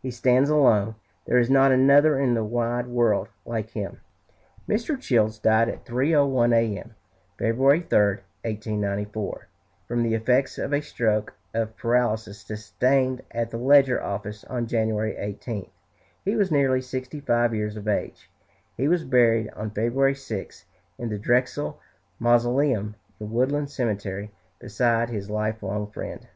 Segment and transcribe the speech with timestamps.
[0.00, 0.94] He stands alone;
[1.26, 4.00] there is not another in the wide world like him."
[4.66, 4.98] Mr.
[4.98, 6.94] Childs died at 3.01 A.M.
[7.38, 7.98] February 3,
[8.48, 9.48] 1894
[9.86, 15.14] from the effects of a stroke of paralysis sustained at the Ledger office on January
[15.18, 15.68] 18.
[16.24, 18.30] He was nearly sixty five years of age.
[18.78, 20.64] He was buried on February 6,
[20.96, 21.78] in the Drexel
[22.18, 26.28] Mausoleum in Woodland Cemetery beside his life long friend.